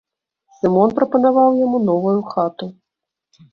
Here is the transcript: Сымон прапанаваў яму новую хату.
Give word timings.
Сымон 0.59 0.93
прапанаваў 0.95 1.49
яму 1.65 1.83
новую 1.91 2.17
хату. 2.33 2.65